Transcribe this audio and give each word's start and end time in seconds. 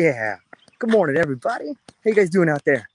Yeah. 0.00 0.38
Good 0.78 0.90
morning, 0.90 1.18
everybody. 1.18 1.66
How 1.66 2.08
you 2.08 2.14
guys 2.14 2.30
doing 2.30 2.48
out 2.48 2.64
there? 2.64 2.88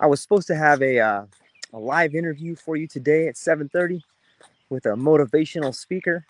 I 0.00 0.08
was 0.08 0.20
supposed 0.20 0.48
to 0.48 0.56
have 0.56 0.82
a 0.82 0.98
uh, 0.98 1.26
a 1.72 1.78
live 1.78 2.16
interview 2.16 2.56
for 2.56 2.74
you 2.74 2.88
today 2.88 3.28
at 3.28 3.36
7:30 3.36 4.02
with 4.70 4.86
a 4.86 4.96
motivational 4.96 5.72
speaker, 5.72 6.26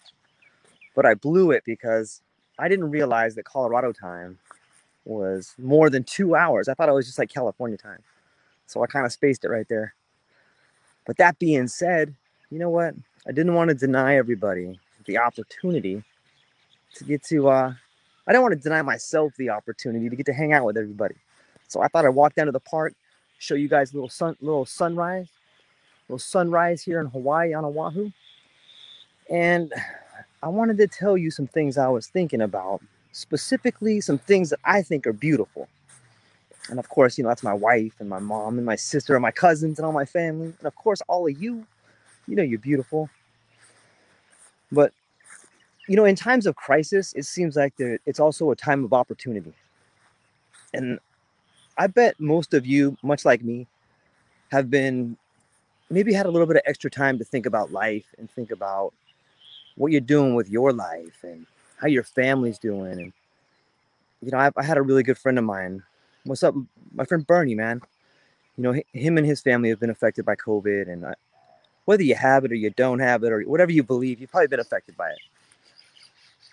but 0.94 1.06
I 1.06 1.14
blew 1.14 1.50
it 1.52 1.62
because 1.64 2.20
I 2.58 2.68
didn't 2.68 2.90
realize 2.90 3.36
that 3.36 3.44
Colorado 3.44 3.92
time 3.92 4.38
was 5.06 5.54
more 5.56 5.88
than 5.88 6.04
two 6.04 6.36
hours. 6.36 6.68
I 6.68 6.74
thought 6.74 6.90
it 6.90 6.92
was 6.92 7.06
just 7.06 7.18
like 7.18 7.30
California 7.30 7.78
time, 7.78 8.02
so 8.66 8.84
I 8.84 8.86
kind 8.86 9.06
of 9.06 9.12
spaced 9.12 9.46
it 9.46 9.48
right 9.48 9.68
there. 9.70 9.94
But 11.06 11.16
that 11.16 11.38
being 11.38 11.68
said, 11.68 12.14
you 12.50 12.58
know 12.58 12.68
what? 12.68 12.94
I 13.26 13.32
didn't 13.32 13.54
want 13.54 13.70
to 13.70 13.74
deny 13.74 14.16
everybody 14.16 14.78
the 15.06 15.16
opportunity 15.16 16.04
to 16.96 17.04
get 17.04 17.22
to 17.24 17.48
uh, 17.48 17.74
I 18.26 18.32
don't 18.32 18.42
want 18.42 18.54
to 18.54 18.60
deny 18.60 18.82
myself 18.82 19.32
the 19.38 19.50
opportunity 19.50 20.08
to 20.08 20.16
get 20.16 20.26
to 20.26 20.32
hang 20.32 20.52
out 20.52 20.64
with 20.64 20.76
everybody. 20.76 21.16
So 21.68 21.80
I 21.80 21.88
thought 21.88 22.04
I'd 22.04 22.10
walk 22.10 22.34
down 22.34 22.46
to 22.46 22.52
the 22.52 22.60
park, 22.60 22.94
show 23.38 23.54
you 23.54 23.68
guys 23.68 23.92
a 23.92 23.96
little 23.96 24.08
sun, 24.08 24.36
little 24.40 24.66
sunrise, 24.66 25.28
little 26.08 26.18
sunrise 26.18 26.82
here 26.82 27.00
in 27.00 27.06
Hawaii 27.06 27.54
on 27.54 27.64
Oahu. 27.64 28.10
And 29.30 29.72
I 30.42 30.48
wanted 30.48 30.78
to 30.78 30.86
tell 30.86 31.16
you 31.16 31.30
some 31.30 31.46
things 31.46 31.78
I 31.78 31.88
was 31.88 32.08
thinking 32.08 32.40
about, 32.40 32.82
specifically 33.12 34.00
some 34.00 34.18
things 34.18 34.50
that 34.50 34.60
I 34.64 34.82
think 34.82 35.06
are 35.06 35.12
beautiful. 35.12 35.68
And 36.68 36.78
of 36.78 36.88
course, 36.88 37.18
you 37.18 37.24
know, 37.24 37.30
that's 37.30 37.42
my 37.42 37.54
wife 37.54 37.94
and 38.00 38.08
my 38.08 38.18
mom 38.18 38.56
and 38.56 38.66
my 38.66 38.76
sister 38.76 39.14
and 39.14 39.22
my 39.22 39.30
cousins 39.30 39.78
and 39.78 39.86
all 39.86 39.92
my 39.92 40.04
family. 40.04 40.54
And 40.58 40.66
of 40.66 40.74
course, 40.76 41.02
all 41.08 41.26
of 41.26 41.42
you, 41.42 41.66
you 42.26 42.36
know, 42.36 42.42
you're 42.42 42.58
beautiful. 42.58 43.10
But 44.70 44.92
you 45.90 45.96
know, 45.96 46.04
in 46.04 46.14
times 46.14 46.46
of 46.46 46.54
crisis, 46.54 47.12
it 47.14 47.24
seems 47.24 47.56
like 47.56 47.76
there, 47.76 47.98
it's 48.06 48.20
also 48.20 48.52
a 48.52 48.54
time 48.54 48.84
of 48.84 48.92
opportunity. 48.92 49.52
And 50.72 51.00
I 51.76 51.88
bet 51.88 52.14
most 52.20 52.54
of 52.54 52.64
you, 52.64 52.96
much 53.02 53.24
like 53.24 53.42
me, 53.42 53.66
have 54.52 54.70
been 54.70 55.16
maybe 55.90 56.12
had 56.12 56.26
a 56.26 56.30
little 56.30 56.46
bit 56.46 56.58
of 56.58 56.62
extra 56.64 56.92
time 56.92 57.18
to 57.18 57.24
think 57.24 57.44
about 57.44 57.72
life 57.72 58.04
and 58.18 58.30
think 58.30 58.52
about 58.52 58.94
what 59.74 59.90
you're 59.90 60.00
doing 60.00 60.36
with 60.36 60.48
your 60.48 60.72
life 60.72 61.24
and 61.24 61.44
how 61.80 61.88
your 61.88 62.04
family's 62.04 62.60
doing. 62.60 62.92
And, 62.92 63.12
you 64.22 64.30
know, 64.30 64.38
I, 64.38 64.52
I 64.56 64.62
had 64.62 64.76
a 64.76 64.82
really 64.82 65.02
good 65.02 65.18
friend 65.18 65.38
of 65.38 65.44
mine. 65.44 65.82
What's 66.22 66.44
up, 66.44 66.54
my 66.94 67.04
friend 67.04 67.26
Bernie, 67.26 67.56
man? 67.56 67.80
You 68.56 68.62
know, 68.62 68.72
hi- 68.74 68.84
him 68.92 69.18
and 69.18 69.26
his 69.26 69.40
family 69.40 69.70
have 69.70 69.80
been 69.80 69.90
affected 69.90 70.24
by 70.24 70.36
COVID. 70.36 70.88
And 70.88 71.04
I, 71.04 71.14
whether 71.86 72.04
you 72.04 72.14
have 72.14 72.44
it 72.44 72.52
or 72.52 72.54
you 72.54 72.70
don't 72.70 73.00
have 73.00 73.24
it 73.24 73.32
or 73.32 73.42
whatever 73.42 73.72
you 73.72 73.82
believe, 73.82 74.20
you've 74.20 74.30
probably 74.30 74.46
been 74.46 74.60
affected 74.60 74.96
by 74.96 75.08
it. 75.08 75.18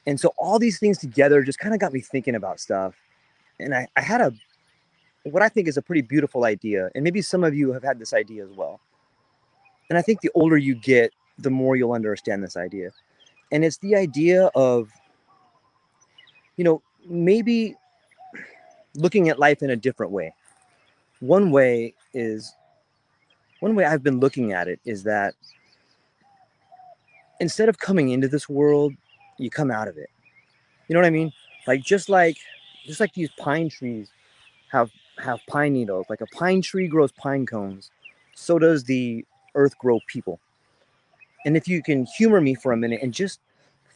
And 0.08 0.18
so 0.20 0.34
all 0.38 0.58
these 0.58 0.80
things 0.80 0.98
together 0.98 1.44
just 1.44 1.60
kind 1.60 1.74
of 1.74 1.82
got 1.82 1.92
me 1.92 2.00
thinking 2.00 2.34
about 2.34 2.62
stuff. 2.62 2.96
And 3.60 3.76
I, 3.76 3.88
I 3.98 4.02
had 4.02 4.22
a 4.22 4.34
what 5.24 5.44
I 5.44 5.50
think 5.50 5.68
is 5.68 5.76
a 5.76 5.82
pretty 5.82 6.02
beautiful 6.02 6.46
idea. 6.46 6.90
And 6.96 7.04
maybe 7.04 7.22
some 7.22 7.44
of 7.44 7.54
you 7.54 7.74
have 7.74 7.84
had 7.84 8.00
this 8.00 8.14
idea 8.14 8.46
as 8.46 8.52
well. 8.52 8.80
And 9.90 10.00
I 10.00 10.02
think 10.02 10.22
the 10.22 10.32
older 10.34 10.56
you 10.56 10.74
get, 10.74 11.12
the 11.38 11.50
more 11.50 11.76
you'll 11.76 11.92
understand 11.92 12.42
this 12.42 12.56
idea. 12.56 12.92
And 13.52 13.66
it's 13.66 13.78
the 13.80 13.96
idea 13.98 14.46
of, 14.56 14.90
you 16.56 16.64
know, 16.64 16.82
maybe 17.06 17.76
looking 18.96 19.28
at 19.28 19.38
life 19.38 19.62
in 19.62 19.70
a 19.70 19.76
different 19.76 20.14
way. 20.14 20.34
One 21.20 21.52
way 21.52 21.94
is 22.14 22.54
one 23.60 23.76
way 23.76 23.84
I've 23.84 24.04
been 24.04 24.22
looking 24.22 24.54
at 24.54 24.70
it 24.70 24.80
is 24.86 25.04
that 25.04 25.34
instead 27.42 27.68
of 27.68 27.80
coming 27.80 28.10
into 28.10 28.30
this 28.30 28.48
world 28.48 28.94
you 29.38 29.50
come 29.50 29.72
out 29.72 29.88
of 29.88 29.98
it. 29.98 30.10
You 30.88 30.94
know 30.94 31.02
what 31.02 31.08
I 31.08 31.12
mean? 31.12 31.32
Like 31.66 31.84
just 31.84 32.10
like 32.10 32.38
just 32.86 33.00
like 33.00 33.14
these 33.14 33.30
pine 33.38 33.70
trees 33.70 34.10
have 34.72 34.90
have 35.20 35.40
pine 35.48 35.74
needles. 35.74 36.06
Like 36.10 36.22
a 36.22 36.28
pine 36.28 36.62
tree 36.62 36.88
grows 36.88 37.12
pine 37.12 37.46
cones, 37.46 37.92
so 38.36 38.58
does 38.58 38.84
the 38.84 39.26
earth 39.56 39.78
grow 39.78 40.00
people. 40.08 40.40
And 41.46 41.56
if 41.56 41.68
you 41.68 41.82
can 41.84 42.06
humor 42.06 42.42
me 42.42 42.56
for 42.56 42.72
a 42.72 42.78
minute 42.78 43.02
and 43.02 43.14
just 43.14 43.40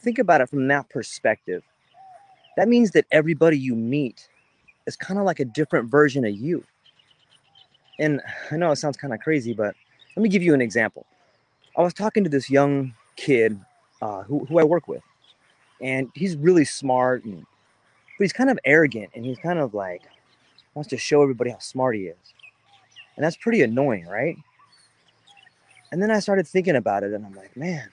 think 0.00 0.18
about 0.18 0.40
it 0.40 0.48
from 0.48 0.68
that 0.68 0.88
perspective, 0.90 1.62
that 2.56 2.68
means 2.68 2.92
that 2.92 3.06
everybody 3.10 3.58
you 3.58 3.74
meet 3.74 4.28
is 4.86 4.96
kind 4.96 5.18
of 5.18 5.26
like 5.26 5.40
a 5.40 5.44
different 5.44 5.90
version 5.90 6.24
of 6.24 6.34
you. 6.34 6.64
And 7.98 8.20
I 8.50 8.56
know 8.56 8.70
it 8.70 8.76
sounds 8.76 8.96
kind 8.96 9.12
of 9.14 9.20
crazy, 9.20 9.52
but 9.52 9.74
let 10.16 10.22
me 10.22 10.28
give 10.28 10.42
you 10.42 10.54
an 10.54 10.60
example. 10.60 11.06
I 11.76 11.82
was 11.82 11.94
talking 11.94 12.24
to 12.24 12.30
this 12.30 12.50
young 12.50 12.94
kid 13.16 13.58
uh, 14.00 14.22
who, 14.24 14.44
who 14.46 14.58
I 14.58 14.64
work 14.64 14.88
with 14.88 15.02
and 15.82 16.10
he's 16.14 16.36
really 16.36 16.64
smart 16.64 17.24
and 17.24 17.44
but 18.18 18.24
he's 18.24 18.32
kind 18.32 18.50
of 18.50 18.58
arrogant 18.64 19.10
and 19.14 19.24
he's 19.24 19.38
kind 19.38 19.58
of 19.58 19.74
like 19.74 20.02
wants 20.74 20.88
to 20.90 20.96
show 20.96 21.22
everybody 21.22 21.50
how 21.50 21.58
smart 21.58 21.96
he 21.96 22.02
is. 22.02 22.16
And 23.16 23.24
that's 23.24 23.36
pretty 23.36 23.62
annoying 23.62 24.06
right? 24.06 24.36
And 25.90 26.02
then 26.02 26.10
i 26.10 26.20
started 26.20 26.46
thinking 26.46 26.76
about 26.76 27.02
it 27.02 27.12
and 27.12 27.26
i'm 27.26 27.34
like 27.34 27.54
man 27.56 27.90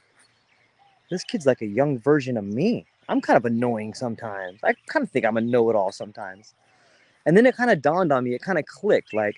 this 1.12 1.24
kid's 1.24 1.46
like 1.46 1.62
a 1.62 1.66
young 1.66 1.98
version 1.98 2.38
of 2.38 2.46
me. 2.46 2.86
I'm 3.10 3.20
kind 3.20 3.36
of 3.36 3.46
annoying 3.46 3.96
sometimes. 3.96 4.60
I 4.64 4.74
kind 4.88 5.04
of 5.04 5.10
think 5.10 5.26
i'm 5.26 5.38
a 5.38 5.42
know-it-all 5.42 5.92
sometimes. 5.92 6.54
And 7.26 7.36
then 7.36 7.46
it 7.46 7.58
kind 7.58 7.72
of 7.72 7.82
dawned 7.82 8.14
on 8.14 8.24
me 8.24 8.36
it 8.36 8.42
kind 8.42 8.60
of 8.60 8.66
clicked 8.66 9.14
like 9.14 9.36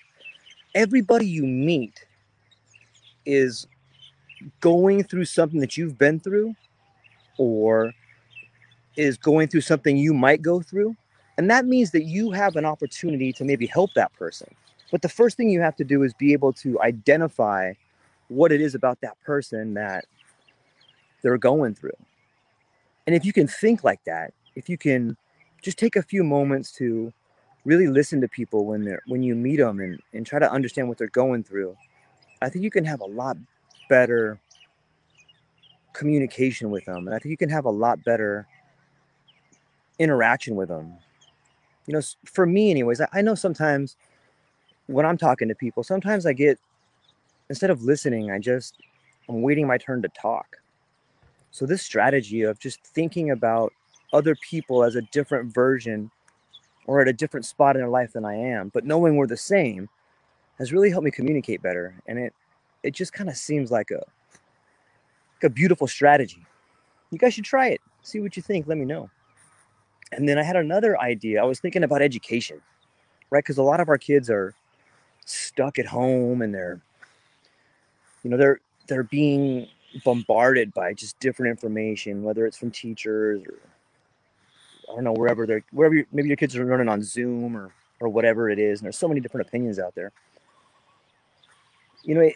everybody 0.74 1.26
you 1.26 1.44
meet 1.44 2.04
is 3.26 3.66
going 4.60 5.04
through 5.04 5.24
something 5.24 5.60
that 5.60 5.76
you've 5.76 5.98
been 5.98 6.20
through 6.20 6.54
or 7.38 7.92
is 8.96 9.16
going 9.16 9.48
through 9.48 9.62
something 9.62 9.96
you 9.96 10.14
might 10.14 10.42
go 10.42 10.60
through. 10.60 10.96
And 11.38 11.50
that 11.50 11.66
means 11.66 11.90
that 11.92 12.04
you 12.04 12.30
have 12.30 12.56
an 12.56 12.64
opportunity 12.64 13.32
to 13.34 13.44
maybe 13.44 13.66
help 13.66 13.94
that 13.94 14.12
person. 14.14 14.54
But 14.90 15.02
the 15.02 15.08
first 15.08 15.36
thing 15.36 15.48
you 15.48 15.60
have 15.60 15.76
to 15.76 15.84
do 15.84 16.02
is 16.02 16.12
be 16.14 16.32
able 16.32 16.52
to 16.54 16.80
identify 16.82 17.72
what 18.28 18.52
it 18.52 18.60
is 18.60 18.74
about 18.74 19.00
that 19.00 19.18
person 19.24 19.74
that 19.74 20.04
they're 21.22 21.38
going 21.38 21.74
through. 21.74 21.96
And 23.06 23.16
if 23.16 23.24
you 23.24 23.32
can 23.32 23.46
think 23.46 23.82
like 23.82 24.04
that, 24.04 24.34
if 24.54 24.68
you 24.68 24.76
can 24.76 25.16
just 25.62 25.78
take 25.78 25.96
a 25.96 26.02
few 26.02 26.22
moments 26.22 26.72
to 26.72 27.12
really 27.64 27.86
listen 27.86 28.20
to 28.20 28.28
people 28.28 28.66
when 28.66 28.84
they're 28.84 29.02
when 29.06 29.22
you 29.22 29.34
meet 29.34 29.56
them 29.56 29.80
and, 29.80 30.00
and 30.12 30.26
try 30.26 30.38
to 30.38 30.50
understand 30.50 30.88
what 30.88 30.98
they're 30.98 31.08
going 31.08 31.42
through 31.44 31.76
i 32.40 32.48
think 32.48 32.64
you 32.64 32.70
can 32.70 32.84
have 32.84 33.00
a 33.00 33.06
lot 33.06 33.36
better 33.88 34.40
communication 35.92 36.70
with 36.70 36.84
them 36.84 37.06
and 37.06 37.14
i 37.14 37.18
think 37.18 37.30
you 37.30 37.36
can 37.36 37.48
have 37.48 37.64
a 37.64 37.70
lot 37.70 38.02
better 38.04 38.46
interaction 39.98 40.56
with 40.56 40.68
them 40.68 40.94
you 41.86 41.94
know 41.94 42.00
for 42.24 42.46
me 42.46 42.70
anyways 42.70 43.00
I, 43.00 43.08
I 43.12 43.22
know 43.22 43.34
sometimes 43.34 43.96
when 44.86 45.06
i'm 45.06 45.18
talking 45.18 45.48
to 45.48 45.54
people 45.54 45.82
sometimes 45.82 46.26
i 46.26 46.32
get 46.32 46.58
instead 47.48 47.70
of 47.70 47.82
listening 47.82 48.30
i 48.30 48.38
just 48.38 48.76
i'm 49.28 49.42
waiting 49.42 49.66
my 49.66 49.78
turn 49.78 50.02
to 50.02 50.08
talk 50.08 50.56
so 51.52 51.66
this 51.66 51.82
strategy 51.82 52.42
of 52.42 52.58
just 52.58 52.82
thinking 52.82 53.30
about 53.30 53.72
other 54.12 54.34
people 54.36 54.82
as 54.82 54.96
a 54.96 55.02
different 55.12 55.52
version 55.52 56.10
or 56.86 57.00
at 57.00 57.08
a 57.08 57.12
different 57.12 57.46
spot 57.46 57.76
in 57.76 57.82
their 57.82 57.90
life 57.90 58.12
than 58.12 58.24
I 58.24 58.34
am, 58.34 58.70
but 58.70 58.84
knowing 58.84 59.16
we're 59.16 59.26
the 59.26 59.36
same 59.36 59.88
has 60.58 60.72
really 60.72 60.90
helped 60.90 61.04
me 61.04 61.10
communicate 61.10 61.62
better. 61.62 61.94
And 62.06 62.18
it 62.18 62.34
it 62.82 62.94
just 62.94 63.12
kind 63.12 63.30
of 63.30 63.36
seems 63.36 63.70
like 63.70 63.90
a 63.90 64.02
like 65.34 65.44
a 65.44 65.50
beautiful 65.50 65.86
strategy. 65.86 66.44
You 67.10 67.18
guys 67.18 67.34
should 67.34 67.44
try 67.44 67.68
it. 67.68 67.80
See 68.02 68.20
what 68.20 68.36
you 68.36 68.42
think. 68.42 68.66
Let 68.66 68.78
me 68.78 68.84
know. 68.84 69.10
And 70.12 70.28
then 70.28 70.38
I 70.38 70.42
had 70.42 70.56
another 70.56 71.00
idea. 71.00 71.42
I 71.42 71.46
was 71.46 71.58
thinking 71.58 71.84
about 71.84 72.02
education, 72.02 72.60
right? 73.30 73.42
Because 73.42 73.58
a 73.58 73.62
lot 73.62 73.80
of 73.80 73.88
our 73.88 73.98
kids 73.98 74.30
are 74.30 74.54
stuck 75.24 75.78
at 75.78 75.86
home 75.86 76.42
and 76.42 76.54
they're, 76.54 76.80
you 78.22 78.30
know, 78.30 78.36
they're 78.36 78.60
they're 78.88 79.04
being 79.04 79.66
bombarded 80.04 80.72
by 80.74 80.92
just 80.92 81.18
different 81.18 81.50
information, 81.50 82.22
whether 82.22 82.46
it's 82.46 82.56
from 82.56 82.70
teachers 82.70 83.42
or 83.44 83.58
I 84.90 84.94
don't 84.94 85.04
know 85.04 85.14
wherever 85.14 85.46
they're 85.46 85.64
wherever 85.72 85.94
you, 85.94 86.06
maybe 86.12 86.28
your 86.28 86.36
kids 86.36 86.56
are 86.56 86.64
running 86.64 86.88
on 86.88 87.02
Zoom 87.02 87.56
or 87.56 87.72
or 88.00 88.08
whatever 88.08 88.50
it 88.50 88.58
is. 88.58 88.80
And 88.80 88.86
there's 88.86 88.98
so 88.98 89.08
many 89.08 89.20
different 89.20 89.46
opinions 89.48 89.78
out 89.78 89.94
there. 89.94 90.12
You 92.02 92.16
know, 92.16 92.20
it, 92.22 92.34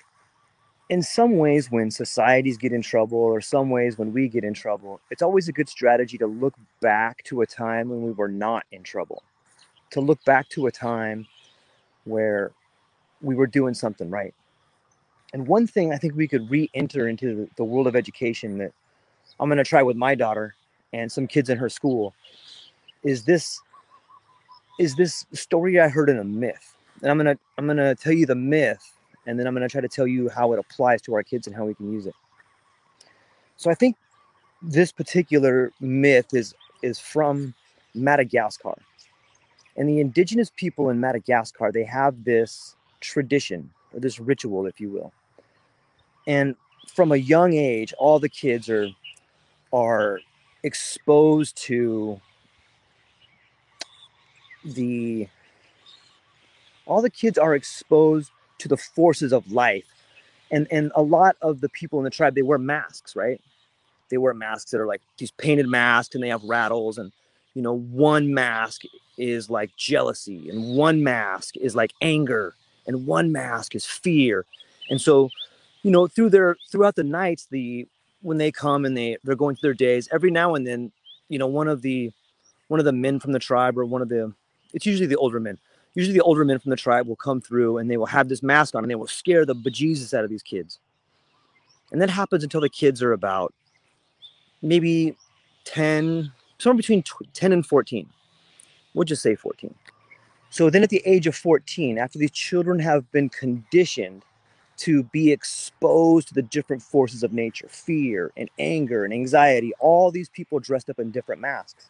in 0.88 1.02
some 1.02 1.36
ways, 1.36 1.70
when 1.70 1.90
societies 1.90 2.56
get 2.56 2.72
in 2.72 2.82
trouble, 2.82 3.18
or 3.18 3.40
some 3.40 3.70
ways 3.70 3.98
when 3.98 4.12
we 4.12 4.28
get 4.28 4.44
in 4.44 4.54
trouble, 4.54 5.00
it's 5.10 5.22
always 5.22 5.48
a 5.48 5.52
good 5.52 5.68
strategy 5.68 6.16
to 6.18 6.26
look 6.26 6.54
back 6.80 7.22
to 7.24 7.42
a 7.42 7.46
time 7.46 7.88
when 7.88 8.02
we 8.02 8.12
were 8.12 8.28
not 8.28 8.64
in 8.70 8.82
trouble, 8.82 9.22
to 9.90 10.00
look 10.00 10.24
back 10.24 10.48
to 10.50 10.66
a 10.66 10.72
time 10.72 11.26
where 12.04 12.52
we 13.20 13.34
were 13.34 13.46
doing 13.46 13.74
something 13.74 14.10
right. 14.10 14.34
And 15.32 15.46
one 15.46 15.66
thing 15.66 15.92
I 15.92 15.96
think 15.96 16.14
we 16.14 16.28
could 16.28 16.48
re 16.48 16.70
enter 16.74 17.08
into 17.08 17.48
the 17.56 17.64
world 17.64 17.86
of 17.86 17.96
education 17.96 18.58
that 18.58 18.72
I'm 19.40 19.48
going 19.48 19.58
to 19.58 19.64
try 19.64 19.82
with 19.82 19.96
my 19.96 20.14
daughter 20.14 20.54
and 20.92 21.10
some 21.10 21.26
kids 21.26 21.50
in 21.50 21.58
her 21.58 21.68
school 21.68 22.14
is 23.02 23.24
this 23.24 23.60
is 24.78 24.94
this 24.94 25.26
story 25.32 25.80
I 25.80 25.88
heard 25.88 26.08
in 26.08 26.18
a 26.18 26.24
myth. 26.24 26.74
And 27.02 27.10
I'm 27.10 27.16
gonna 27.18 27.38
I'm 27.58 27.66
gonna 27.66 27.94
tell 27.94 28.12
you 28.12 28.26
the 28.26 28.34
myth, 28.34 28.95
and 29.26 29.38
then 29.38 29.46
I'm 29.46 29.54
gonna 29.54 29.68
try 29.68 29.80
to 29.80 29.88
tell 29.88 30.06
you 30.06 30.28
how 30.28 30.52
it 30.52 30.58
applies 30.58 31.02
to 31.02 31.14
our 31.14 31.22
kids 31.22 31.46
and 31.46 31.54
how 31.54 31.64
we 31.64 31.74
can 31.74 31.92
use 31.92 32.06
it. 32.06 32.14
So 33.56 33.70
I 33.70 33.74
think 33.74 33.96
this 34.62 34.92
particular 34.92 35.72
myth 35.80 36.32
is 36.32 36.54
is 36.82 36.98
from 36.98 37.54
Madagascar. 37.94 38.78
And 39.76 39.88
the 39.88 40.00
indigenous 40.00 40.50
people 40.56 40.88
in 40.90 41.00
Madagascar, 41.00 41.70
they 41.72 41.84
have 41.84 42.24
this 42.24 42.76
tradition 43.00 43.70
or 43.92 44.00
this 44.00 44.18
ritual, 44.18 44.66
if 44.66 44.80
you 44.80 44.90
will. 44.90 45.12
And 46.26 46.56
from 46.88 47.12
a 47.12 47.16
young 47.16 47.54
age, 47.54 47.92
all 47.98 48.18
the 48.18 48.28
kids 48.28 48.70
are 48.70 48.88
are 49.72 50.20
exposed 50.62 51.56
to 51.56 52.20
the 54.64 55.28
all 56.86 57.02
the 57.02 57.10
kids 57.10 57.36
are 57.38 57.54
exposed 57.54 58.30
to 58.58 58.68
the 58.68 58.76
forces 58.76 59.32
of 59.32 59.50
life. 59.52 59.84
And 60.50 60.66
and 60.70 60.92
a 60.94 61.02
lot 61.02 61.36
of 61.42 61.60
the 61.60 61.68
people 61.68 61.98
in 61.98 62.04
the 62.04 62.10
tribe 62.10 62.34
they 62.34 62.42
wear 62.42 62.58
masks 62.58 63.16
right? 63.16 63.40
They 64.08 64.18
wear 64.18 64.34
masks 64.34 64.70
that 64.70 64.80
are 64.80 64.86
like 64.86 65.02
these 65.18 65.32
painted 65.32 65.66
masks 65.68 66.14
and 66.14 66.22
they 66.22 66.28
have 66.28 66.44
rattles. 66.44 66.98
And 66.98 67.12
you 67.54 67.62
know 67.62 67.74
one 67.74 68.32
mask 68.32 68.82
is 69.18 69.50
like 69.50 69.74
jealousy 69.76 70.50
and 70.50 70.76
one 70.76 71.02
mask 71.02 71.56
is 71.56 71.74
like 71.74 71.92
anger 72.00 72.54
and 72.86 73.06
one 73.06 73.32
mask 73.32 73.74
is 73.74 73.84
fear. 73.84 74.44
And 74.88 75.00
so 75.00 75.30
you 75.82 75.90
know 75.90 76.06
through 76.06 76.30
their 76.30 76.56
throughout 76.70 76.96
the 76.96 77.04
nights 77.04 77.46
the 77.50 77.86
when 78.22 78.38
they 78.38 78.50
come 78.50 78.84
and 78.84 78.96
they 78.96 79.16
they're 79.24 79.36
going 79.36 79.56
through 79.56 79.68
their 79.68 79.74
days 79.74 80.08
every 80.12 80.30
now 80.30 80.54
and 80.54 80.66
then 80.66 80.90
you 81.28 81.38
know 81.38 81.46
one 81.46 81.68
of 81.68 81.82
the 81.82 82.10
one 82.68 82.80
of 82.80 82.86
the 82.86 82.92
men 82.92 83.20
from 83.20 83.32
the 83.32 83.38
tribe 83.38 83.78
or 83.78 83.84
one 83.84 84.02
of 84.02 84.08
the 84.08 84.32
it's 84.74 84.86
usually 84.86 85.06
the 85.06 85.16
older 85.16 85.38
men 85.38 85.58
usually 85.96 86.14
the 86.14 86.22
older 86.22 86.44
men 86.44 86.58
from 86.60 86.70
the 86.70 86.76
tribe 86.76 87.08
will 87.08 87.16
come 87.16 87.40
through 87.40 87.78
and 87.78 87.90
they 87.90 87.96
will 87.96 88.06
have 88.06 88.28
this 88.28 88.42
mask 88.42 88.74
on 88.74 88.84
and 88.84 88.90
they 88.90 88.94
will 88.94 89.06
scare 89.08 89.44
the 89.44 89.54
bejesus 89.54 90.14
out 90.14 90.24
of 90.24 90.30
these 90.30 90.42
kids. 90.42 90.78
And 91.90 92.00
that 92.00 92.10
happens 92.10 92.44
until 92.44 92.60
the 92.60 92.68
kids 92.68 93.02
are 93.02 93.12
about 93.12 93.54
maybe 94.62 95.16
10 95.64 96.32
somewhere 96.58 96.76
between 96.76 97.02
10 97.34 97.52
and 97.52 97.66
14 97.66 98.08
we'll 98.94 99.04
just 99.04 99.22
say 99.22 99.34
14 99.34 99.74
so 100.48 100.70
then 100.70 100.82
at 100.82 100.90
the 100.90 101.02
age 101.04 101.26
of 101.26 101.34
14 101.34 101.98
after 101.98 102.18
these 102.18 102.30
children 102.30 102.78
have 102.78 103.10
been 103.12 103.28
conditioned 103.28 104.22
to 104.78 105.02
be 105.04 105.32
exposed 105.32 106.28
to 106.28 106.34
the 106.34 106.42
different 106.42 106.82
forces 106.82 107.22
of 107.22 107.32
nature 107.32 107.68
fear 107.68 108.32
and 108.36 108.48
anger 108.58 109.04
and 109.04 109.12
anxiety 109.12 109.72
all 109.80 110.10
these 110.10 110.28
people 110.30 110.58
dressed 110.60 110.88
up 110.88 110.98
in 110.98 111.10
different 111.10 111.40
masks 111.40 111.88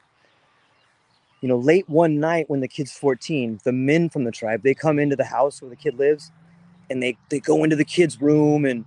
you 1.40 1.48
know 1.48 1.56
late 1.58 1.88
one 1.88 2.18
night 2.20 2.48
when 2.48 2.60
the 2.60 2.68
kid's 2.68 2.92
14 2.92 3.60
the 3.64 3.72
men 3.72 4.08
from 4.08 4.24
the 4.24 4.30
tribe 4.30 4.62
they 4.62 4.74
come 4.74 4.98
into 4.98 5.16
the 5.16 5.24
house 5.24 5.60
where 5.60 5.70
the 5.70 5.76
kid 5.76 5.98
lives 5.98 6.30
and 6.90 7.02
they 7.02 7.16
they 7.28 7.40
go 7.40 7.64
into 7.64 7.76
the 7.76 7.84
kid's 7.84 8.20
room 8.20 8.64
and 8.64 8.84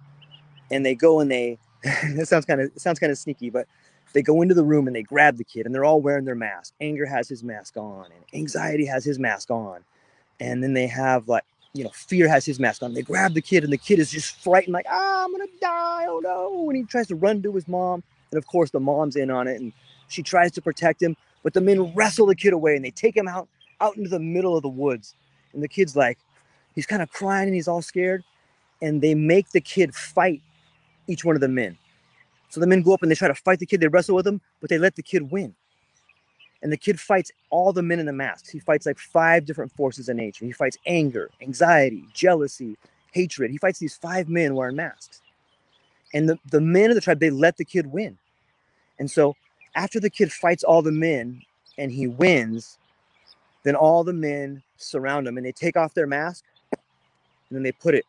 and 0.72 0.86
they 0.86 0.96
go 0.96 1.20
and 1.20 1.32
they 1.32 1.58
it 1.84 2.28
sounds 2.28 2.46
kind 2.46 2.62
of 2.62 2.72
sounds 2.78 3.00
kind 3.00 3.12
of 3.12 3.18
sneaky 3.18 3.50
but 3.50 3.68
they 4.14 4.22
go 4.22 4.42
into 4.42 4.56
the 4.56 4.64
room 4.64 4.88
and 4.88 4.96
they 4.96 5.04
grab 5.04 5.38
the 5.38 5.44
kid 5.44 5.66
and 5.66 5.74
they're 5.74 5.86
all 5.86 6.02
wearing 6.02 6.26
their 6.26 6.36
mask 6.36 6.74
anger 6.82 7.06
has 7.06 7.30
his 7.30 7.44
mask 7.44 7.78
on 7.78 8.06
and 8.06 8.24
anxiety 8.34 8.86
has 8.86 9.06
his 9.06 9.20
mask 9.20 9.52
on 9.52 9.84
and 10.40 10.64
then 10.64 10.74
they 10.74 10.88
have 10.88 11.28
like 11.28 11.44
you 11.74 11.84
know, 11.84 11.92
fear 11.94 12.28
has 12.28 12.46
his 12.46 12.60
mask 12.60 12.82
on. 12.82 12.94
They 12.94 13.02
grab 13.02 13.34
the 13.34 13.42
kid, 13.42 13.64
and 13.64 13.72
the 13.72 13.78
kid 13.78 14.00
is 14.00 14.12
just 14.12 14.36
frightened, 14.42 14.74
like, 14.74 14.88
ah, 14.90 15.24
I'm 15.24 15.32
gonna 15.32 15.46
die, 15.62 16.06
oh 16.08 16.20
no. 16.24 16.70
And 16.70 16.78
he 16.78 16.84
tries 16.84 17.08
to 17.08 17.16
run 17.16 17.42
to 17.44 17.54
his 17.54 17.68
mom. 17.68 18.04
And 18.32 18.38
of 18.38 18.48
course, 18.48 18.72
the 18.72 18.80
mom's 18.80 19.16
in 19.16 19.30
on 19.30 19.48
it, 19.48 19.62
and 19.62 19.72
she 20.08 20.24
tries 20.24 20.52
to 20.54 20.62
protect 20.62 21.02
him. 21.02 21.16
But 21.44 21.54
the 21.54 21.62
men 21.62 21.94
wrestle 21.94 22.26
the 22.26 22.36
kid 22.36 22.54
away 22.54 22.76
and 22.76 22.84
they 22.84 22.92
take 22.92 23.16
him 23.16 23.28
out 23.28 23.48
out 23.82 23.96
into 23.96 24.10
the 24.10 24.20
middle 24.20 24.56
of 24.58 24.62
the 24.62 24.70
woods. 24.70 25.16
And 25.54 25.64
the 25.64 25.68
kid's 25.68 25.96
like, 25.96 26.18
he's 26.76 26.86
kind 26.86 27.02
of 27.02 27.12
crying 27.12 27.48
and 27.48 27.56
he's 27.56 27.68
all 27.68 27.82
scared. 27.82 28.24
And 28.82 29.02
they 29.02 29.16
make 29.16 29.50
the 29.50 29.62
kid 29.62 29.96
fight 29.96 30.42
each 31.08 31.24
one 31.24 31.36
of 31.36 31.42
the 31.42 31.48
men. 31.48 31.78
So 32.50 32.60
the 32.60 32.68
men 32.68 32.82
go 32.82 32.94
up 32.94 33.02
and 33.02 33.10
they 33.10 33.16
try 33.16 33.28
to 33.28 33.36
fight 33.36 33.60
the 33.60 33.66
kid. 33.66 33.80
They 33.80 33.88
wrestle 33.88 34.16
with 34.16 34.28
him, 34.28 34.42
but 34.60 34.70
they 34.70 34.78
let 34.78 34.96
the 34.96 35.04
kid 35.04 35.32
win 35.32 35.56
and 36.62 36.72
the 36.72 36.78
kid 36.78 37.00
fights 37.00 37.32
all 37.50 37.72
the 37.72 37.82
men 37.82 38.00
in 38.00 38.06
the 38.06 38.14
masks. 38.14 38.50
He 38.50 38.60
fights 38.60 38.86
like 38.86 38.98
five 38.98 39.46
different 39.46 39.72
forces 39.76 40.10
in 40.10 40.18
nature. 40.18 40.46
He 40.46 40.52
fights 40.52 40.78
anger, 40.86 41.30
anxiety, 41.42 42.04
jealousy, 42.14 42.78
hatred. 43.12 43.52
He 43.52 43.58
fights 43.58 43.80
these 43.80 43.96
five 43.96 44.28
men 44.28 44.56
wearing 44.56 44.76
masks. 44.76 45.22
And 46.14 46.28
the, 46.28 46.40
the 46.50 46.62
men 46.62 46.90
of 46.90 46.96
the 46.96 47.02
tribe, 47.02 47.20
they 47.20 47.30
let 47.30 47.58
the 47.58 47.66
kid 47.66 47.88
win. 47.88 48.18
And 48.98 49.10
so 49.10 49.36
after 49.76 50.00
the 50.00 50.10
kid 50.10 50.32
fights 50.32 50.64
all 50.64 50.82
the 50.82 50.92
men 50.92 51.42
and 51.78 51.92
he 51.92 52.08
wins, 52.08 52.78
then 53.64 53.76
all 53.76 54.04
the 54.04 54.14
men 54.14 54.62
surround 54.78 55.28
him 55.28 55.38
and 55.38 55.46
they 55.46 55.52
take 55.52 55.78
off 55.78 55.94
their 55.94 56.08
mask 56.08 56.44
and 56.72 57.56
then 57.56 57.64
they 57.64 57.72
put 57.72 57.96
it 57.96 58.06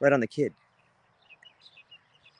right 0.00 0.12
on 0.12 0.20
the 0.20 0.26
kid. 0.26 0.52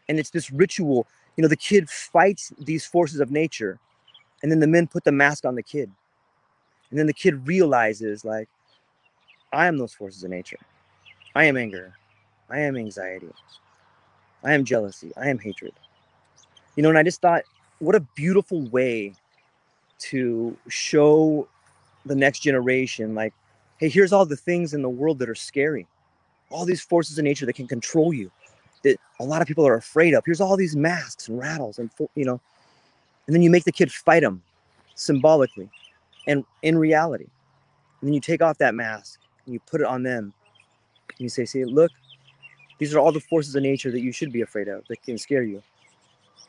And 0.09 0.19
it's 0.19 0.31
this 0.31 0.51
ritual. 0.51 1.07
You 1.37 1.43
know, 1.43 1.49
the 1.49 1.57
kid 1.57 1.89
fights 1.91 2.53
these 2.59 2.87
forces 2.87 3.21
of 3.21 3.31
nature 3.31 3.79
and 4.43 4.51
then 4.51 4.61
the 4.61 4.67
men 4.67 4.87
put 4.87 5.05
the 5.05 5.13
mask 5.13 5.45
on 5.45 5.55
the 5.55 5.63
kid. 5.63 5.91
And 6.91 6.99
then 6.99 7.07
the 7.07 7.13
kid 7.13 7.47
realizes, 7.47 8.25
like, 8.25 8.49
I 9.53 9.67
am 9.67 9.77
those 9.77 9.95
forces 9.95 10.23
of 10.23 10.31
nature. 10.31 10.59
I 11.35 11.45
am 11.45 11.57
anger. 11.57 11.95
I 12.49 12.61
am 12.61 12.77
anxiety. 12.77 13.33
I 14.45 14.53
am 14.53 14.65
jealousy. 14.65 15.13
I 15.17 15.29
am 15.29 15.39
hatred. 15.39 15.73
You 16.77 16.83
know, 16.83 16.91
and 16.91 16.99
I 16.99 17.03
just 17.03 17.21
thought, 17.21 17.43
what 17.79 17.95
a 17.95 18.01
beautiful 18.01 18.63
way 18.69 19.15
to 19.99 20.57
show 20.69 21.49
the 22.05 22.15
next 22.15 22.41
generation, 22.41 23.15
like, 23.15 23.35
hey, 23.79 23.89
here's 23.89 24.13
all 24.13 24.25
the 24.25 24.37
things 24.37 24.75
in 24.75 24.83
the 24.83 24.89
world 24.89 25.19
that 25.19 25.29
are 25.29 25.35
scary, 25.35 25.87
all 26.51 26.65
these 26.65 26.83
forces 26.83 27.19
of 27.19 27.25
nature 27.25 27.47
that 27.47 27.55
can 27.55 27.67
control 27.67 28.13
you, 28.13 28.31
that 28.83 28.99
a 29.21 29.25
lot 29.25 29.43
of 29.43 29.49
people 29.49 29.67
are 29.67 29.75
afraid 29.75 30.15
of. 30.15 30.25
Here's 30.25 30.41
all 30.41 30.57
these 30.57 30.77
masks 30.77 31.29
and 31.29 31.39
rattles 31.39 31.79
and, 31.79 31.91
you 32.15 32.25
know, 32.25 32.41
and 33.27 33.35
then 33.35 33.43
you 33.43 33.51
make 33.51 33.65
the 33.65 33.73
kid 33.73 33.93
fight 33.93 34.23
them 34.23 34.43
symbolically 34.95 35.69
and 36.27 36.45
in 36.63 36.79
reality. 36.79 37.27
And 38.01 38.09
then 38.09 38.15
you 38.15 38.21
take 38.21 38.43
off 38.43 38.59
that 38.59 38.75
mask 38.75 39.21
and 39.45 39.53
you 39.53 39.61
put 39.61 39.81
it 39.81 39.87
on 39.87 40.03
them. 40.03 40.33
And 41.09 41.21
you 41.21 41.29
say, 41.29 41.45
see, 41.45 41.65
look, 41.65 41.91
these 42.79 42.95
are 42.95 42.99
all 42.99 43.13
the 43.13 43.21
forces 43.21 43.55
of 43.55 43.63
nature 43.63 43.91
that 43.91 44.01
you 44.01 44.13
should 44.13 44.33
be 44.33 44.43
afraid 44.43 44.69
of 44.69 44.87
that 44.89 45.03
can 45.03 45.19
scare 45.19 45.43
you. 45.43 45.63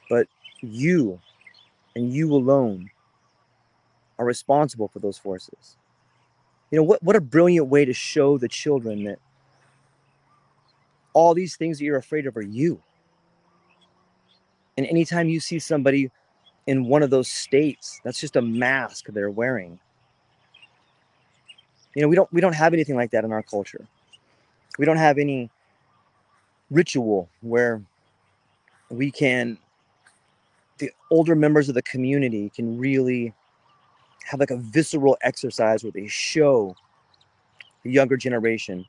But 0.10 0.28
you 0.62 1.20
and 1.96 2.14
you 2.14 2.34
alone 2.34 2.90
are 4.20 4.26
responsible 4.26 4.88
for 4.88 5.00
those 5.00 5.18
forces. 5.18 5.78
You 6.72 6.78
know, 6.78 6.84
what, 6.84 7.02
what 7.02 7.16
a 7.16 7.22
brilliant 7.22 7.68
way 7.68 7.86
to 7.86 7.94
show 7.94 8.38
the 8.38 8.48
children 8.48 9.04
that 9.06 9.20
all 11.14 11.34
these 11.34 11.56
things 11.56 11.78
that 11.80 11.86
you're 11.86 11.98
afraid 11.98 12.28
of 12.28 12.36
are 12.38 12.42
you. 12.42 12.82
And 14.78 14.86
anytime 14.86 15.28
you 15.30 15.40
see 15.40 15.60
somebody 15.60 16.12
in 16.68 16.86
one 16.86 17.02
of 17.02 17.10
those 17.10 17.28
states, 17.28 18.00
that's 18.04 18.20
just 18.20 18.36
a 18.36 18.42
mask 18.42 19.08
they're 19.08 19.32
wearing. 19.32 19.80
You 21.96 22.04
know, 22.04 22.08
we 22.08 22.16
don't 22.16 22.32
we 22.32 22.42
don't 22.42 22.54
have 22.54 22.74
anything 22.74 22.96
like 22.96 23.10
that 23.12 23.24
in 23.24 23.32
our 23.32 23.42
culture. 23.42 23.88
We 24.78 24.86
don't 24.86 24.98
have 24.98 25.18
any 25.18 25.50
ritual 26.70 27.30
where 27.42 27.82
we 28.90 29.10
can 29.10 29.58
the 30.78 30.92
older 31.12 31.36
members 31.36 31.70
of 31.70 31.76
the 31.76 31.82
community 31.82 32.52
can 32.56 32.78
really 32.78 33.34
have 34.26 34.40
like 34.40 34.52
a 34.52 34.58
visceral 34.58 35.18
exercise 35.22 35.84
where 35.84 35.92
they 35.92 36.08
show 36.08 36.76
the 37.84 37.92
younger 37.92 38.18
generation 38.18 38.86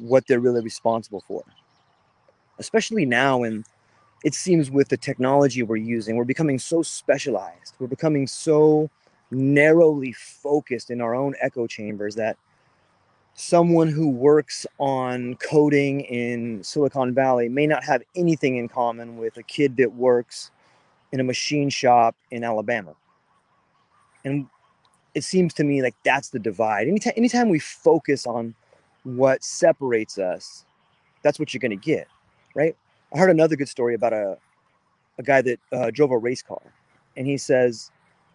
what 0.00 0.26
they're 0.26 0.40
really 0.40 0.62
responsible 0.62 1.22
for. 1.26 1.44
Especially 2.58 3.06
now, 3.06 3.44
and 3.44 3.64
it 4.24 4.34
seems 4.34 4.70
with 4.70 4.88
the 4.88 4.96
technology 4.96 5.62
we're 5.62 5.76
using, 5.76 6.16
we're 6.16 6.24
becoming 6.24 6.58
so 6.58 6.82
specialized. 6.82 7.74
We're 7.78 7.86
becoming 7.86 8.26
so 8.26 8.90
narrowly 9.30 10.12
focused 10.12 10.90
in 10.90 11.00
our 11.00 11.14
own 11.14 11.34
echo 11.40 11.66
chambers 11.66 12.14
that 12.16 12.36
someone 13.34 13.88
who 13.88 14.08
works 14.08 14.66
on 14.78 15.36
coding 15.36 16.00
in 16.00 16.62
Silicon 16.62 17.14
Valley 17.14 17.48
may 17.48 17.66
not 17.66 17.84
have 17.84 18.02
anything 18.16 18.56
in 18.56 18.68
common 18.68 19.16
with 19.16 19.36
a 19.36 19.42
kid 19.42 19.76
that 19.76 19.94
works 19.94 20.50
in 21.12 21.20
a 21.20 21.24
machine 21.24 21.70
shop 21.70 22.16
in 22.30 22.44
Alabama. 22.44 22.94
And 24.24 24.46
it 25.14 25.24
seems 25.24 25.54
to 25.54 25.64
me 25.64 25.82
like 25.82 25.94
that's 26.04 26.30
the 26.30 26.38
divide. 26.38 26.88
Anytime, 26.88 27.14
anytime 27.16 27.48
we 27.48 27.58
focus 27.58 28.26
on 28.26 28.54
what 29.04 29.42
separates 29.42 30.18
us, 30.18 30.64
that's 31.22 31.38
what 31.38 31.52
you're 31.52 31.60
going 31.60 31.70
to 31.70 31.76
get, 31.76 32.08
right? 32.54 32.76
I 33.12 33.18
heard 33.18 33.30
another 33.30 33.56
good 33.56 33.68
story 33.68 33.94
about 33.94 34.12
a 34.12 34.38
a 35.18 35.22
guy 35.22 35.42
that 35.42 35.58
uh, 35.72 35.90
drove 35.90 36.12
a 36.12 36.18
race 36.18 36.42
car, 36.42 36.62
and 37.16 37.26
he 37.26 37.36
says, 37.36 37.90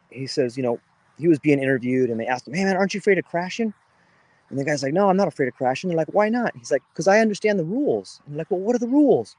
he 0.10 0.28
says, 0.28 0.58
you 0.58 0.64
know, 0.64 0.80
he 1.18 1.30
was 1.30 1.40
being 1.40 1.60
interviewed, 1.60 2.10
and 2.10 2.20
they 2.20 2.28
asked 2.28 2.48
him, 2.48 2.54
"Hey 2.54 2.66
man, 2.66 2.76
aren't 2.76 2.94
you 2.94 2.98
afraid 2.98 3.18
of 3.18 3.26
crashing?" 3.26 3.74
And 4.53 4.60
the 4.60 4.65
guy's 4.65 4.83
like, 4.83 4.93
"No, 4.93 5.10
I'm 5.10 5.17
not 5.17 5.27
afraid 5.27 5.48
of 5.48 5.55
crashing." 5.55 5.88
They're 5.88 5.98
like, 5.98 6.13
"Why 6.13 6.29
not?" 6.29 6.55
He's 6.55 6.72
like, 6.72 6.83
"Because 6.93 7.07
I 7.07 7.19
understand 7.22 7.57
the 7.57 7.63
rules." 7.65 8.22
And 8.27 8.38
like, 8.38 8.51
"Well, 8.51 8.60
what 8.60 8.75
are 8.75 8.79
the 8.79 8.88
rules?" 8.88 9.36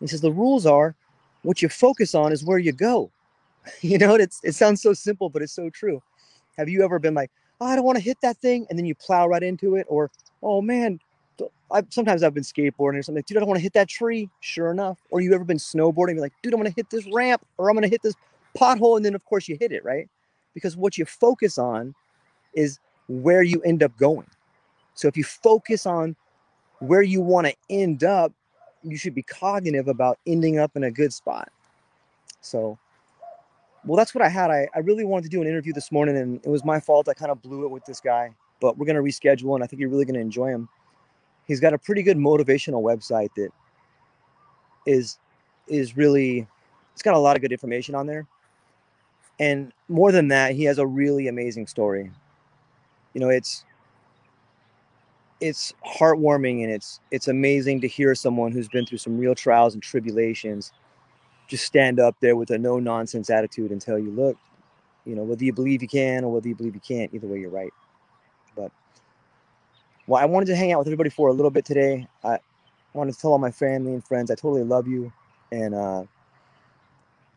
he 0.00 0.08
says, 0.08 0.22
"The 0.22 0.32
rules 0.32 0.66
are 0.66 0.96
what 1.42 1.62
you 1.62 1.68
focus 1.68 2.16
on 2.16 2.32
is 2.32 2.44
where 2.44 2.58
you 2.58 2.72
go." 2.72 3.12
you 3.80 3.96
know, 3.96 4.16
it's 4.16 4.40
it 4.42 4.56
sounds 4.56 4.82
so 4.82 4.92
simple, 4.92 5.28
but 5.30 5.40
it's 5.40 5.52
so 5.52 5.70
true. 5.70 6.02
Have 6.58 6.68
you 6.68 6.82
ever 6.82 6.98
been 6.98 7.14
like, 7.14 7.30
"Oh, 7.60 7.66
I 7.66 7.76
don't 7.76 7.84
want 7.84 7.98
to 7.98 8.04
hit 8.04 8.18
that 8.22 8.38
thing," 8.38 8.66
and 8.68 8.76
then 8.78 8.86
you 8.86 8.96
plow 8.96 9.28
right 9.28 9.42
into 9.42 9.76
it, 9.76 9.86
or 9.88 10.10
"Oh 10.42 10.60
man, 10.60 10.98
I 11.70 11.82
sometimes 11.90 12.24
I've 12.24 12.34
been 12.34 12.42
skateboarding 12.42 12.98
or 12.98 13.02
something. 13.02 13.22
Dude, 13.26 13.36
I 13.36 13.40
don't 13.40 13.48
want 13.48 13.58
to 13.58 13.62
hit 13.62 13.74
that 13.74 13.88
tree. 13.88 14.28
Sure 14.40 14.72
enough. 14.72 14.98
Or 15.10 15.20
you 15.20 15.32
ever 15.32 15.44
been 15.44 15.58
snowboarding? 15.58 16.14
You're 16.14 16.22
like, 16.22 16.34
dude, 16.42 16.52
I'm 16.52 16.58
gonna 16.58 16.74
hit 16.74 16.90
this 16.90 17.06
ramp 17.12 17.46
or 17.56 17.70
I'm 17.70 17.76
gonna 17.76 17.86
hit 17.86 18.02
this 18.02 18.14
pothole, 18.58 18.96
and 18.96 19.04
then 19.04 19.14
of 19.14 19.24
course 19.24 19.48
you 19.48 19.56
hit 19.60 19.72
it, 19.72 19.84
right? 19.84 20.08
Because 20.54 20.76
what 20.76 20.98
you 20.98 21.04
focus 21.04 21.56
on 21.58 21.94
is 22.54 22.80
where 23.08 23.42
you 23.42 23.60
end 23.62 23.82
up 23.82 23.96
going. 23.98 24.26
So 24.94 25.08
if 25.08 25.16
you 25.16 25.24
focus 25.24 25.86
on 25.86 26.16
where 26.80 27.02
you 27.02 27.20
want 27.20 27.46
to 27.46 27.54
end 27.68 28.04
up, 28.04 28.32
you 28.82 28.96
should 28.96 29.14
be 29.14 29.22
cognitive 29.22 29.88
about 29.88 30.18
ending 30.26 30.58
up 30.58 30.76
in 30.76 30.84
a 30.84 30.90
good 30.90 31.12
spot. 31.12 31.50
So, 32.40 32.78
well, 33.84 33.96
that's 33.96 34.14
what 34.14 34.24
I 34.24 34.28
had. 34.28 34.50
I, 34.50 34.68
I 34.74 34.78
really 34.80 35.04
wanted 35.04 35.24
to 35.24 35.28
do 35.28 35.42
an 35.42 35.48
interview 35.48 35.72
this 35.72 35.92
morning, 35.92 36.16
and 36.16 36.36
it 36.44 36.48
was 36.48 36.64
my 36.64 36.80
fault. 36.80 37.08
I 37.08 37.14
kind 37.14 37.30
of 37.30 37.42
blew 37.42 37.64
it 37.64 37.70
with 37.70 37.84
this 37.84 38.00
guy, 38.00 38.30
but 38.60 38.78
we're 38.78 38.86
gonna 38.86 39.02
reschedule, 39.02 39.54
and 39.54 39.62
I 39.62 39.66
think 39.66 39.80
you're 39.80 39.90
really 39.90 40.06
gonna 40.06 40.20
enjoy 40.20 40.48
him 40.48 40.68
he's 41.50 41.58
got 41.58 41.74
a 41.74 41.78
pretty 41.78 42.04
good 42.04 42.16
motivational 42.16 42.80
website 42.80 43.30
that 43.34 43.50
is 44.86 45.18
is 45.66 45.96
really 45.96 46.46
it's 46.92 47.02
got 47.02 47.14
a 47.14 47.18
lot 47.18 47.34
of 47.34 47.42
good 47.42 47.50
information 47.50 47.92
on 47.96 48.06
there 48.06 48.24
and 49.40 49.72
more 49.88 50.12
than 50.12 50.28
that 50.28 50.54
he 50.54 50.62
has 50.62 50.78
a 50.78 50.86
really 50.86 51.26
amazing 51.26 51.66
story 51.66 52.08
you 53.14 53.20
know 53.20 53.28
it's 53.28 53.64
it's 55.40 55.72
heartwarming 55.86 56.62
and 56.62 56.70
it's 56.70 57.00
it's 57.10 57.28
amazing 57.28 57.80
to 57.80 57.88
hear 57.88 58.14
someone 58.14 58.52
who's 58.52 58.68
been 58.68 58.86
through 58.86 58.98
some 58.98 59.18
real 59.18 59.34
trials 59.34 59.74
and 59.74 59.82
tribulations 59.82 60.72
just 61.48 61.64
stand 61.64 61.98
up 61.98 62.14
there 62.20 62.36
with 62.36 62.50
a 62.50 62.58
no 62.58 62.78
nonsense 62.78 63.30
attitude 63.30 63.70
and 63.70 63.80
tell 63.80 63.98
you 63.98 64.10
look 64.10 64.36
you 65.06 65.14
know 65.14 65.22
whether 65.22 65.44
you 65.44 65.52
believe 65.52 65.82
you 65.82 65.88
can 65.88 66.24
or 66.24 66.32
whether 66.32 66.48
you 66.48 66.54
believe 66.54 66.74
you 66.74 66.80
can't 66.80 67.12
either 67.14 67.26
way 67.26 67.40
you're 67.40 67.50
right 67.50 67.72
but 68.54 68.70
well, 70.10 70.20
I 70.20 70.24
wanted 70.24 70.46
to 70.46 70.56
hang 70.56 70.72
out 70.72 70.78
with 70.78 70.88
everybody 70.88 71.10
for 71.10 71.28
a 71.28 71.32
little 71.32 71.52
bit 71.52 71.64
today. 71.64 72.08
I 72.24 72.38
wanted 72.94 73.14
to 73.14 73.20
tell 73.20 73.30
all 73.30 73.38
my 73.38 73.52
family 73.52 73.92
and 73.92 74.04
friends 74.04 74.28
I 74.30 74.34
totally 74.34 74.64
love 74.64 74.88
you. 74.88 75.12
And 75.52 75.72
uh, 75.72 76.02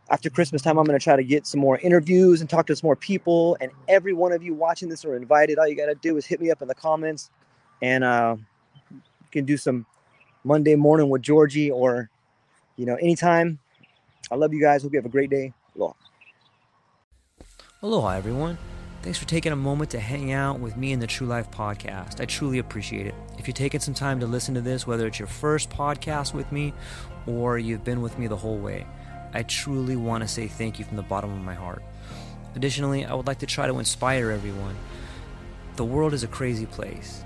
after 0.09 0.31
Christmas 0.31 0.63
time, 0.63 0.79
I'm 0.79 0.85
going 0.85 0.97
to 0.97 1.03
try 1.03 1.15
to 1.15 1.23
get 1.23 1.45
some 1.45 1.59
more 1.59 1.77
interviews 1.77 2.41
and 2.41 2.49
talk 2.49 2.65
to 2.67 2.75
some 2.75 2.87
more 2.87 2.95
people. 2.95 3.57
And 3.61 3.71
every 3.87 4.13
one 4.13 4.31
of 4.31 4.41
you 4.41 4.55
watching 4.55 4.89
this 4.89 5.05
are 5.05 5.15
invited. 5.15 5.59
All 5.59 5.67
you 5.67 5.75
got 5.75 5.85
to 5.85 5.95
do 5.95 6.17
is 6.17 6.25
hit 6.25 6.41
me 6.41 6.49
up 6.49 6.63
in 6.63 6.67
the 6.67 6.73
comments 6.73 7.29
and 7.83 8.03
uh, 8.03 8.37
you 8.89 9.01
can 9.29 9.43
do 9.43 9.57
some 9.57 9.85
Monday 10.45 10.75
morning 10.75 11.09
with 11.09 11.21
Georgie 11.21 11.69
or, 11.69 12.09
you 12.77 12.85
know, 12.85 12.95
anytime. 12.95 13.59
I 14.31 14.35
love 14.35 14.53
you 14.53 14.61
guys. 14.61 14.83
Hope 14.83 14.93
you 14.93 14.99
have 14.99 15.05
a 15.05 15.09
great 15.09 15.29
day. 15.29 15.51
Aloha. 15.75 15.93
Aloha, 17.81 18.09
everyone. 18.11 18.57
Thanks 19.01 19.19
for 19.19 19.25
taking 19.25 19.51
a 19.51 19.57
moment 19.57 19.91
to 19.91 19.99
hang 19.99 20.31
out 20.31 20.61
with 20.61 20.77
me 20.77 20.93
in 20.93 21.01
the 21.01 21.07
True 21.07 21.27
Life 21.27 21.51
podcast. 21.51 22.21
I 22.21 22.25
truly 22.25 22.59
appreciate 22.59 23.05
it. 23.05 23.15
If 23.37 23.47
you're 23.47 23.53
taking 23.53 23.81
some 23.81 23.93
time 23.93 24.21
to 24.21 24.27
listen 24.27 24.55
to 24.55 24.61
this, 24.61 24.87
whether 24.87 25.05
it's 25.05 25.19
your 25.19 25.27
first 25.27 25.69
podcast 25.69 26.33
with 26.33 26.49
me 26.53 26.73
or 27.27 27.59
you've 27.59 27.83
been 27.83 28.01
with 28.01 28.17
me 28.17 28.27
the 28.27 28.37
whole 28.37 28.57
way, 28.57 28.87
I 29.33 29.43
truly 29.43 29.97
want 29.97 30.23
to 30.23 30.27
say 30.29 30.47
thank 30.47 30.79
you 30.79 30.85
from 30.85 30.95
the 30.95 31.03
bottom 31.03 31.33
of 31.33 31.39
my 31.39 31.53
heart. 31.53 31.83
Additionally, 32.55 33.05
I 33.05 33.13
would 33.13 33.27
like 33.27 33.39
to 33.39 33.45
try 33.45 33.67
to 33.67 33.77
inspire 33.77 34.31
everyone. 34.31 34.77
The 35.75 35.83
world 35.83 36.13
is 36.13 36.23
a 36.23 36.27
crazy 36.27 36.65
place, 36.65 37.25